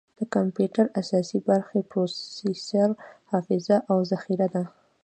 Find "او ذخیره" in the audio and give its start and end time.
3.91-4.47